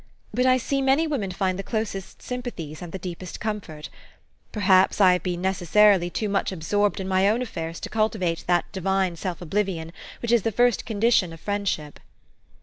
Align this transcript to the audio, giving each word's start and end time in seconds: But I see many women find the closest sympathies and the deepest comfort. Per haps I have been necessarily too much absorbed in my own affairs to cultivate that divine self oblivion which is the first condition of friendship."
But 0.33 0.47
I 0.47 0.57
see 0.57 0.81
many 0.81 1.05
women 1.05 1.29
find 1.29 1.59
the 1.59 1.61
closest 1.61 2.23
sympathies 2.23 2.81
and 2.81 2.91
the 2.91 2.97
deepest 2.97 3.39
comfort. 3.39 3.87
Per 4.51 4.61
haps 4.61 4.99
I 4.99 5.13
have 5.13 5.21
been 5.21 5.43
necessarily 5.43 6.09
too 6.09 6.27
much 6.27 6.51
absorbed 6.51 6.99
in 6.99 7.07
my 7.07 7.29
own 7.29 7.43
affairs 7.43 7.79
to 7.81 7.87
cultivate 7.89 8.43
that 8.47 8.65
divine 8.71 9.15
self 9.15 9.43
oblivion 9.43 9.93
which 10.23 10.31
is 10.31 10.41
the 10.41 10.51
first 10.51 10.87
condition 10.87 11.31
of 11.33 11.39
friendship." 11.39 11.99